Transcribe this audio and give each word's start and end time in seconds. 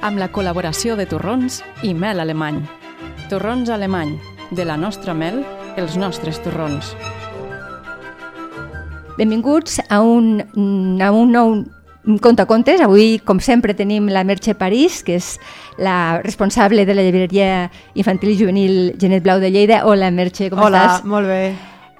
amb 0.00 0.18
la 0.18 0.30
col·laboració 0.32 0.96
de 0.96 1.06
torrons 1.08 1.60
i 1.84 1.92
mel 1.94 2.20
alemany. 2.20 2.62
Torrons 3.30 3.68
alemany, 3.70 4.16
de 4.50 4.64
la 4.64 4.76
nostra 4.80 5.14
mel, 5.14 5.42
els 5.76 5.96
nostres 6.00 6.40
torrons. 6.42 6.94
Benvinguts 9.18 9.80
a 9.88 10.00
un, 10.00 10.40
a 11.02 11.10
un 11.12 11.32
nou 11.34 11.52
conte 12.24 12.46
contes. 12.48 12.80
Avui, 12.80 13.18
com 13.24 13.40
sempre, 13.44 13.74
tenim 13.76 14.08
la 14.08 14.24
Merche 14.24 14.54
París, 14.56 15.02
que 15.04 15.18
és 15.20 15.34
la 15.78 16.20
responsable 16.24 16.86
de 16.88 16.96
la 16.96 17.04
llibreria 17.04 17.66
infantil 17.94 18.32
i 18.32 18.38
juvenil 18.40 18.78
Genet 19.00 19.22
Blau 19.26 19.42
de 19.42 19.50
Lleida. 19.52 19.82
Hola, 19.84 20.10
Merche, 20.10 20.48
com 20.50 20.64
Hola, 20.64 20.86
estàs? 20.86 21.04
molt 21.04 21.28
bé. 21.28 21.42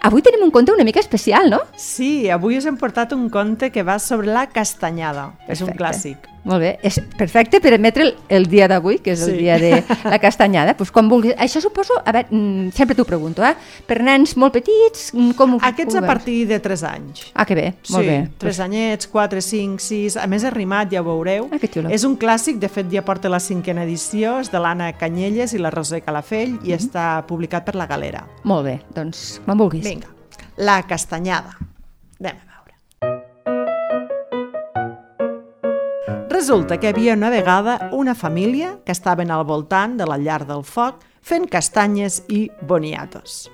Avui 0.00 0.22
tenim 0.24 0.40
un 0.46 0.50
conte 0.50 0.72
una 0.72 0.84
mica 0.88 0.98
especial, 1.02 1.50
no? 1.52 1.58
Sí, 1.76 2.30
avui 2.32 2.56
us 2.56 2.64
hem 2.64 2.78
portat 2.80 3.12
un 3.12 3.28
conte 3.28 3.68
que 3.68 3.84
va 3.84 3.98
sobre 4.00 4.32
la 4.32 4.46
castanyada. 4.48 5.34
És 5.46 5.60
un 5.60 5.68
Perfecte. 5.68 5.76
clàssic. 5.76 6.30
Molt 6.44 6.60
bé, 6.62 6.78
és 6.82 6.96
perfecte 7.18 7.60
per 7.60 7.74
emetre 7.76 8.02
el, 8.06 8.14
el 8.32 8.46
dia 8.48 8.66
d'avui, 8.66 8.98
que 9.04 9.12
és 9.12 9.20
el 9.26 9.32
Sí. 9.34 9.36
dia 9.42 9.58
de 9.58 9.82
la 10.04 10.18
castanyada. 10.18 10.74
pues 10.76 10.90
quan 10.90 11.08
vulguis. 11.08 11.34
Això 11.36 11.60
suposo, 11.60 11.92
a 12.04 12.12
veure, 12.12 12.28
mm, 12.30 12.70
sempre 12.72 12.94
t'ho 12.96 13.04
pregunto, 13.04 13.44
eh? 13.44 13.54
Per 13.86 14.00
nens 14.02 14.36
molt 14.36 14.54
petits, 14.54 15.12
mm, 15.12 15.32
com 15.36 15.54
ho 15.54 15.58
Aquests 15.60 15.94
ho 15.94 15.98
a 15.98 16.06
partir 16.06 16.46
de 16.48 16.58
3 16.58 16.82
anys. 16.84 17.26
Ah, 17.34 17.44
que 17.44 17.54
bé, 17.54 17.74
molt 17.90 18.04
sí, 18.04 18.08
bé. 18.08 18.30
3 18.38 18.60
anyets, 18.60 19.06
4, 19.08 19.40
5, 19.40 19.78
6... 19.80 20.16
A 20.16 20.26
més, 20.26 20.42
és 20.42 20.52
rimat, 20.52 20.90
ja 20.90 21.00
ho 21.02 21.04
veureu. 21.04 21.48
Ah, 21.52 21.58
que 21.58 21.68
xulo. 21.68 21.90
És 21.90 22.04
un 22.04 22.16
clàssic, 22.18 22.58
de 22.58 22.68
fet, 22.68 22.90
ja 22.90 23.02
porta 23.02 23.28
la 23.28 23.38
cinquena 23.40 23.84
edició, 23.84 24.38
és 24.40 24.50
de 24.50 24.58
l'Anna 24.58 24.92
Canyelles 24.96 25.52
i 25.52 25.58
la 25.58 25.70
Roser 25.70 26.00
Calafell 26.02 26.52
Mhm. 26.60 26.64
i 26.66 26.72
està 26.72 27.22
publicat 27.26 27.64
per 27.66 27.74
la 27.76 27.86
Galera. 27.86 28.24
Molt 28.44 28.64
bé, 28.64 28.80
doncs 28.94 29.40
quan 29.44 29.58
vulguis. 29.58 29.84
Vinga, 29.84 30.08
la 30.56 30.82
castanyada. 30.84 31.56
Anem 32.18 32.36
a 32.36 32.44
veure. 32.46 32.59
Resulta 36.40 36.78
que 36.80 36.86
hi 36.86 36.94
havia 36.94 37.14
una 37.18 37.28
vegada 37.28 37.90
una 37.92 38.14
família 38.14 38.78
que 38.86 38.92
estaven 38.92 39.30
al 39.30 39.42
voltant 39.44 39.98
de 39.98 40.06
la 40.08 40.16
llar 40.16 40.46
del 40.48 40.62
foc 40.64 41.02
fent 41.20 41.44
castanyes 41.52 42.22
i 42.32 42.46
boniatos. 42.64 43.50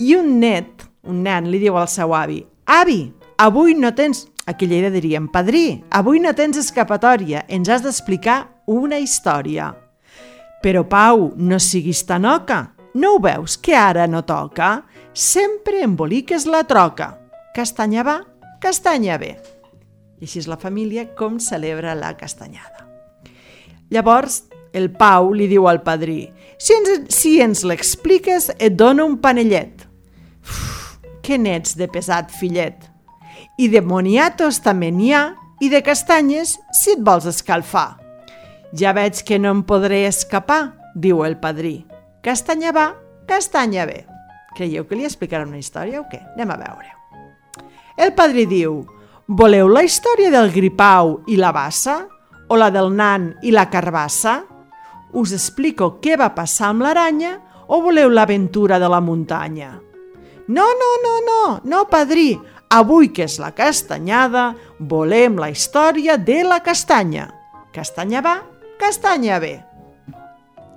I 0.00 0.14
un 0.16 0.38
net, 0.40 0.86
un 1.04 1.20
nen, 1.26 1.50
li 1.52 1.60
diu 1.60 1.76
al 1.76 1.90
seu 1.92 2.14
avi 2.16 2.38
«Avi, 2.64 3.12
avui 3.36 3.76
no 3.76 3.92
tens...» 3.92 4.24
Aquí 4.48 4.64
a 4.64 4.68
Lleida 4.70 4.88
diríem 4.88 5.28
«Padrí, 5.28 5.84
avui 5.92 6.22
no 6.24 6.32
tens 6.32 6.56
escapatòria, 6.62 7.44
ens 7.44 7.68
has 7.68 7.84
d'explicar 7.84 8.38
una 8.72 8.96
història». 9.04 9.74
Però, 10.64 10.86
Pau, 10.88 11.34
no 11.36 11.58
siguis 11.60 12.06
tan 12.08 12.24
oca. 12.24 12.70
No 12.94 13.18
ho 13.18 13.18
veus 13.20 13.58
que 13.60 13.76
ara 13.76 14.06
no 14.08 14.24
toca? 14.24 14.86
Sempre 15.12 15.84
emboliques 15.84 16.48
la 16.48 16.64
troca. 16.64 17.18
Castanya 17.52 18.02
va, 18.02 18.22
castanya 18.64 19.20
ve. 19.20 19.34
I 20.20 20.26
així 20.26 20.40
és 20.42 20.48
la 20.50 20.60
família 20.60 21.08
com 21.18 21.40
celebra 21.42 21.94
la 21.98 22.14
castanyada. 22.16 22.86
Llavors, 23.90 24.44
el 24.74 24.90
Pau 24.90 25.32
li 25.34 25.46
diu 25.50 25.68
al 25.70 25.82
padrí 25.86 26.24
si 26.58 26.74
ens, 26.74 27.14
si 27.14 27.38
ens 27.42 27.64
l'expliques 27.66 28.50
et 28.58 28.74
dono 28.74 29.06
un 29.06 29.18
panellet. 29.22 29.84
Uf, 30.44 30.98
que 31.22 31.38
nets 31.38 31.76
de 31.76 31.88
pesat, 31.90 32.30
fillet. 32.32 32.86
I 33.58 33.68
de 33.70 33.82
moniatos 33.84 34.60
també 34.64 34.90
n'hi 34.90 35.12
ha, 35.14 35.24
i 35.62 35.70
de 35.70 35.82
castanyes 35.84 36.56
si 36.74 36.94
et 36.94 37.04
vols 37.04 37.28
escalfar. 37.30 38.00
Ja 38.74 38.94
veig 38.96 39.22
que 39.26 39.38
no 39.38 39.52
em 39.54 39.62
podré 39.66 40.04
escapar, 40.08 40.74
diu 40.94 41.22
el 41.24 41.38
padrí. 41.42 41.84
Castanya 42.24 42.72
va, 42.74 42.88
castanya 43.28 43.86
ve. 43.86 44.02
Creieu 44.56 44.86
que 44.88 44.98
li 44.98 45.06
explicarà 45.06 45.46
una 45.46 45.60
història 45.60 46.00
o 46.00 46.08
què? 46.10 46.20
Anem 46.34 46.50
a 46.54 46.58
veure. 46.58 46.90
El 47.98 48.14
padrí 48.18 48.46
diu, 48.50 48.82
voleu 49.26 49.68
la 49.68 49.82
història 49.84 50.30
del 50.32 50.50
gripau 50.52 51.20
i 51.28 51.38
la 51.40 51.52
bassa? 51.52 52.04
O 52.48 52.58
la 52.60 52.68
del 52.70 52.90
nan 52.92 53.32
i 53.42 53.52
la 53.54 53.68
carbassa? 53.72 54.42
Us 55.14 55.32
explico 55.32 55.96
què 56.02 56.18
va 56.20 56.34
passar 56.36 56.72
amb 56.72 56.84
l'aranya 56.84 57.38
o 57.68 57.80
voleu 57.80 58.10
l'aventura 58.12 58.78
de 58.78 58.88
la 58.90 59.00
muntanya? 59.00 59.70
No, 60.48 60.66
no, 60.76 60.90
no, 61.02 61.14
no, 61.24 61.60
no, 61.64 61.84
padrí. 61.88 62.34
Avui 62.74 63.12
que 63.14 63.24
és 63.24 63.38
la 63.38 63.52
castanyada, 63.54 64.50
volem 64.78 65.38
la 65.38 65.48
història 65.52 66.18
de 66.18 66.42
la 66.44 66.58
castanya. 66.64 67.28
Castanya 67.72 68.20
va, 68.24 68.34
castanya 68.80 69.38
ve. 69.40 69.54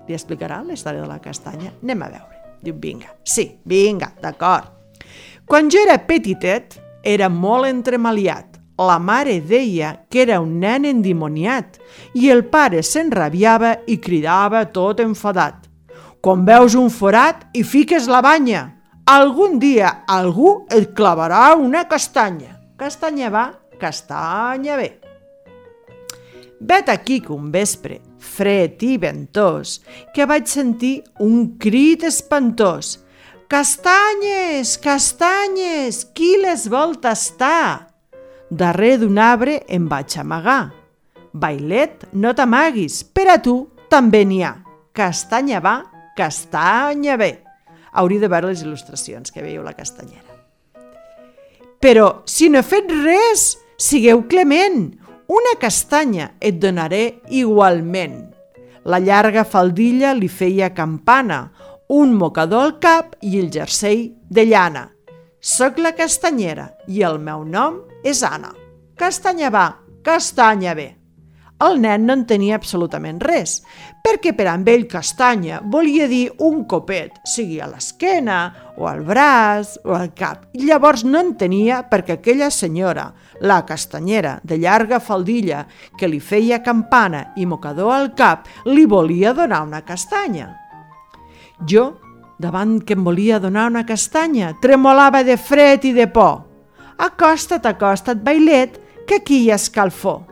Li 0.08 0.16
explicarà 0.16 0.62
la 0.64 0.78
història 0.78 1.02
de 1.04 1.10
la 1.10 1.20
castanya? 1.20 1.74
Anem 1.84 2.06
a 2.06 2.12
veure. 2.14 2.42
Diu, 2.64 2.78
vinga. 2.80 3.12
Sí, 3.26 3.50
vinga, 3.66 4.14
d'acord. 4.22 4.72
Quan 5.48 5.72
jo 5.74 5.82
era 5.84 5.98
petitet, 6.06 6.78
era 7.04 7.30
molt 7.30 7.68
entremaliat. 7.70 8.58
La 8.78 9.00
mare 9.02 9.40
deia 9.42 10.06
que 10.10 10.22
era 10.22 10.40
un 10.40 10.60
nen 10.62 10.86
endimoniat 10.86 11.80
i 12.14 12.30
el 12.30 12.44
pare 12.46 12.84
s'enrabiava 12.86 13.74
i 13.90 13.98
cridava 13.98 14.66
tot 14.70 15.02
enfadat. 15.02 15.66
Quan 16.22 16.46
veus 16.46 16.76
un 16.78 16.92
forat 16.94 17.48
i 17.58 17.64
fiques 17.64 18.06
la 18.12 18.22
banya, 18.22 18.68
algun 19.10 19.58
dia 19.58 20.04
algú 20.06 20.68
et 20.70 20.94
clavarà 20.94 21.56
una 21.56 21.88
castanya. 21.90 22.54
Castanya 22.78 23.30
va, 23.34 23.46
castanya 23.80 24.78
ve. 24.78 24.92
Vet 26.60 26.90
aquí 26.90 27.20
que 27.22 27.34
un 27.34 27.52
vespre, 27.54 28.00
fred 28.18 28.82
i 28.82 28.98
ventós, 28.98 29.78
que 30.14 30.26
vaig 30.26 30.50
sentir 30.50 31.04
un 31.22 31.58
crit 31.62 32.04
espantós. 32.10 32.98
Castanyes, 33.48 34.74
castanyes, 34.84 36.02
qui 36.12 36.34
les 36.42 36.66
vol 36.68 36.98
tastar? 37.00 37.88
Darrere 38.52 38.98
d'un 39.00 39.16
arbre 39.24 39.62
em 39.72 39.86
vaig 39.88 40.18
amagar. 40.20 40.74
Bailet, 41.32 42.04
no 42.12 42.34
t'amaguis, 42.36 43.06
per 43.08 43.30
a 43.32 43.38
tu 43.40 43.56
també 43.88 44.26
n'hi 44.28 44.42
ha. 44.44 44.52
Castanya 44.92 45.62
va, 45.64 45.78
castanya 46.18 47.16
ve. 47.16 47.30
Hauria 47.96 48.26
de 48.26 48.32
veure 48.34 48.52
les 48.52 48.66
il·lustracions 48.66 49.32
que 49.32 49.46
veieu 49.46 49.64
la 49.64 49.78
castanyera. 49.78 50.36
Però 51.80 52.26
si 52.28 52.50
no 52.52 52.60
he 52.60 52.68
fet 52.68 52.92
res, 52.92 53.54
sigueu 53.80 54.26
clement, 54.28 54.90
una 55.32 55.56
castanya 55.62 56.34
et 56.44 56.60
donaré 56.60 57.22
igualment. 57.32 58.26
La 58.84 59.00
llarga 59.00 59.48
faldilla 59.48 60.12
li 60.20 60.28
feia 60.28 60.74
campana, 60.76 61.46
un 61.88 62.14
mocador 62.14 62.64
al 62.66 62.80
cap 62.84 63.16
i 63.22 63.40
el 63.40 63.50
jersei 63.52 64.12
de 64.30 64.44
llana. 64.46 64.90
Soc 65.40 65.80
la 65.80 65.94
castanyera 65.96 66.74
i 66.92 67.04
el 67.08 67.20
meu 67.24 67.46
nom 67.48 67.80
és 68.04 68.24
Anna. 68.28 68.52
Castanya 69.00 69.50
va, 69.54 69.68
castanya 70.04 70.74
ve. 70.76 70.90
El 71.64 71.80
nen 71.82 72.04
no 72.06 72.14
en 72.14 72.26
tenia 72.30 72.58
absolutament 72.60 73.18
res, 73.24 73.64
perquè 74.06 74.36
per 74.38 74.46
amb 74.52 74.68
ell 74.70 74.84
castanya 74.92 75.62
volia 75.64 76.06
dir 76.12 76.28
un 76.46 76.66
copet, 76.70 77.16
sigui 77.26 77.58
a 77.64 77.70
l'esquena, 77.72 78.38
o 78.78 78.86
al 78.86 79.02
braç, 79.08 79.80
o 79.88 79.96
al 79.98 80.12
cap. 80.14 80.46
I 80.54 80.68
llavors 80.68 81.06
no 81.08 81.24
en 81.24 81.34
tenia 81.40 81.80
perquè 81.90 82.20
aquella 82.20 82.52
senyora, 82.54 83.08
la 83.42 83.64
castanyera 83.66 84.38
de 84.44 84.60
llarga 84.62 85.00
faldilla, 85.00 85.64
que 85.98 86.12
li 86.12 86.20
feia 86.20 86.62
campana 86.62 87.32
i 87.38 87.48
mocador 87.48 87.96
al 87.96 88.14
cap, 88.14 88.46
li 88.68 88.86
volia 88.86 89.34
donar 89.34 89.64
una 89.66 89.82
castanya. 89.82 90.67
Jo, 91.66 91.98
davant 92.38 92.78
que 92.86 92.94
em 92.94 93.04
volia 93.04 93.40
donar 93.42 93.68
una 93.72 93.86
castanya, 93.86 94.54
tremolava 94.62 95.24
de 95.24 95.38
fred 95.38 95.86
i 95.90 95.94
de 95.94 96.08
por. 96.08 96.44
Acosta't, 96.98 97.66
acosta't, 97.66 98.22
bailet, 98.24 98.78
que 99.08 99.22
aquí 99.22 99.44
hi 99.46 99.52
ha 99.52 99.58
escalfor. 99.58 100.26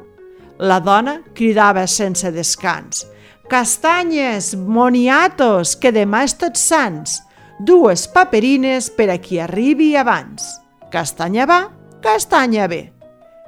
La 0.60 0.80
dona 0.80 1.20
cridava 1.34 1.86
sense 1.88 2.32
descans. 2.32 3.06
Castanyes, 3.50 4.56
moniatos, 4.56 5.76
que 5.78 5.92
demà 5.94 6.24
és 6.26 6.36
tots 6.40 6.62
sants. 6.72 7.20
Dues 7.60 8.08
paperines 8.12 8.90
per 8.92 9.10
a 9.14 9.18
qui 9.22 9.40
arribi 9.40 9.94
abans. 9.96 10.48
Castanya 10.92 11.46
va, 11.46 11.62
castanya 12.02 12.68
ve. 12.68 12.82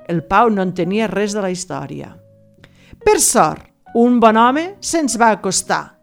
El 0.08 0.24
Pau 0.24 0.50
no 0.50 0.64
en 0.64 0.74
tenia 0.74 1.10
res 1.12 1.34
de 1.36 1.44
la 1.44 1.52
història. 1.52 2.14
Per 3.04 3.20
sort, 3.20 3.66
un 3.96 4.20
bon 4.20 4.38
home 4.38 4.78
se'ns 4.80 5.18
va 5.20 5.34
acostar. 5.36 5.97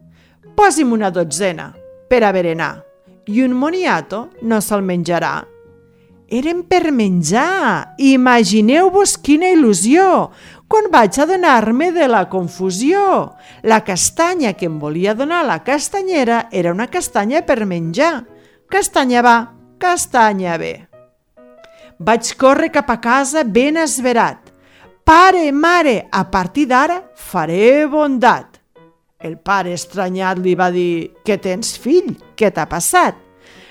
Posi'm 0.55 0.93
una 0.93 1.11
dotzena 1.11 1.73
per 2.09 2.23
a 2.23 2.33
berenar 2.33 2.75
i 3.27 3.41
un 3.41 3.53
moniato 3.57 4.29
no 4.43 4.61
se'l 4.61 4.85
menjarà. 4.85 5.41
Eren 6.29 6.65
per 6.69 6.91
menjar. 6.93 7.95
Imagineu-vos 8.01 9.17
quina 9.25 9.51
il·lusió 9.53 10.05
quan 10.69 10.89
vaig 10.91 11.19
adonar-me 11.21 11.91
de 11.93 12.09
la 12.09 12.25
confusió. 12.29 13.35
La 13.63 13.83
castanya 13.85 14.55
que 14.55 14.67
em 14.67 14.79
volia 14.81 15.15
donar 15.15 15.45
la 15.45 15.61
castanyera 15.63 16.49
era 16.51 16.73
una 16.73 16.89
castanya 16.89 17.45
per 17.47 17.65
menjar. 17.67 18.25
Castanya 18.69 19.23
va, 19.23 19.37
castanya 19.79 20.57
ve. 20.59 20.75
Vaig 21.99 22.33
córrer 22.37 22.73
cap 22.75 22.91
a 22.91 22.99
casa 23.01 23.45
ben 23.45 23.77
esverat. 23.79 24.51
Pare, 25.05 25.53
mare, 25.53 26.09
a 26.11 26.25
partir 26.31 26.67
d'ara 26.67 27.03
faré 27.15 27.87
bondat. 27.87 28.54
El 29.25 29.39
pare 29.41 29.73
estranyat 29.73 30.43
li 30.45 30.53
va 30.53 30.69
dir, 30.69 31.09
què 31.25 31.39
tens, 31.41 31.79
fill? 31.81 32.13
Què 32.37 32.51
t'ha 32.53 32.67
passat? 32.69 33.17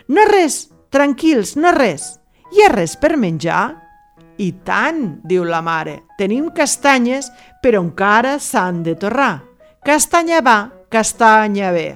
No 0.10 0.26
res, 0.26 0.64
tranquils, 0.90 1.54
no 1.62 1.70
res. 1.76 2.16
Hi 2.50 2.66
ha 2.66 2.72
res 2.74 2.96
per 2.98 3.14
menjar? 3.22 3.62
I 4.42 4.50
tant, 4.66 5.20
diu 5.30 5.46
la 5.46 5.62
mare, 5.62 6.00
tenim 6.18 6.50
castanyes, 6.58 7.30
però 7.62 7.84
encara 7.86 8.40
s'han 8.42 8.82
de 8.82 8.98
torrar. 8.98 9.44
Castanya 9.86 10.42
va, 10.42 10.58
castanya 10.90 11.70
ve. 11.76 11.88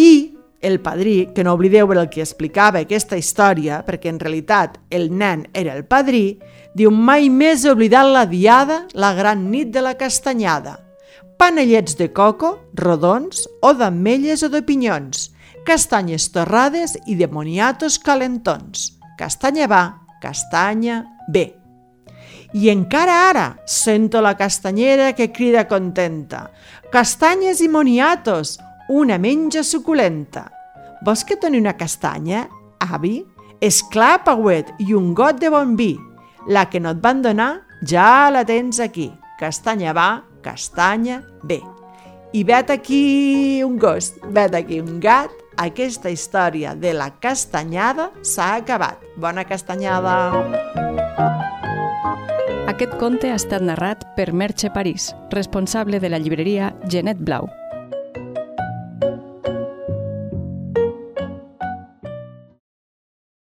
I 0.00 0.10
el 0.64 0.80
padrí, 0.80 1.28
que 1.34 1.44
no 1.44 1.52
oblideu 1.52 1.92
el 1.92 2.08
que 2.08 2.24
explicava 2.24 2.80
aquesta 2.80 3.20
història, 3.20 3.84
perquè 3.84 4.08
en 4.08 4.24
realitat 4.24 4.80
el 4.90 5.10
nen 5.12 5.44
era 5.52 5.76
el 5.76 5.84
padrí, 5.84 6.40
diu 6.74 6.90
mai 6.90 7.28
més 7.28 7.64
he 7.64 7.76
oblidat 7.76 8.08
la 8.08 8.26
diada, 8.26 8.86
la 8.94 9.12
gran 9.14 9.50
nit 9.52 9.68
de 9.70 9.84
la 9.84 9.98
castanyada. 10.00 10.87
Panellets 11.38 11.94
de 11.94 12.08
coco, 12.12 12.56
rodons, 12.74 13.44
o 13.62 13.70
d'ametlles 13.78 14.42
o 14.42 14.48
de 14.50 14.58
pinyons, 14.66 15.28
castanyes 15.62 16.26
torrades 16.34 16.96
i 17.06 17.14
de 17.14 17.28
moniatos 17.30 18.00
calentons. 18.02 18.98
Castanya 19.14 19.68
va, 19.70 19.82
castanya 20.18 21.04
ve. 21.30 21.44
I 22.58 22.72
encara 22.72 23.28
ara 23.28 23.46
sento 23.70 24.18
la 24.24 24.34
castanyera 24.34 25.12
que 25.14 25.30
crida 25.30 25.68
contenta. 25.70 26.48
Castanyes 26.90 27.62
i 27.62 27.68
moniatos, 27.70 28.56
una 28.90 29.18
menja 29.22 29.62
suculenta. 29.62 30.48
Vols 31.06 31.22
que 31.22 31.38
doni 31.38 31.62
una 31.62 31.76
castanya, 31.78 32.48
avi? 32.82 33.20
Esclar, 33.60 34.24
Pauet, 34.26 34.74
i 34.82 34.90
un 34.90 35.14
got 35.14 35.38
de 35.38 35.54
bon 35.54 35.76
vi. 35.78 35.92
La 36.50 36.66
que 36.66 36.80
no 36.82 36.96
et 36.96 37.02
van 37.04 37.22
donar, 37.22 37.52
ja 37.86 38.26
la 38.34 38.42
tens 38.48 38.80
aquí. 38.82 39.12
Castanya 39.38 39.94
va, 39.94 40.08
castanya 40.42 41.22
ve. 41.42 41.60
I 42.32 42.44
vet 42.44 42.70
aquí 42.70 43.62
un 43.64 43.78
gos, 43.78 44.14
vet 44.28 44.54
aquí 44.54 44.80
un 44.80 45.00
gat, 45.00 45.32
aquesta 45.56 46.10
història 46.10 46.74
de 46.76 46.92
la 46.94 47.10
castanyada 47.18 48.10
s'ha 48.22 48.54
acabat. 48.60 49.00
Bona 49.16 49.46
castanyada! 49.48 50.14
Aquest 52.68 52.94
conte 53.00 53.32
ha 53.32 53.38
estat 53.40 53.64
narrat 53.64 54.04
per 54.14 54.30
Merche 54.36 54.70
París, 54.70 55.14
responsable 55.32 55.98
de 55.98 56.12
la 56.12 56.20
llibreria 56.22 56.76
Genet 56.86 57.18
Blau. 57.18 57.48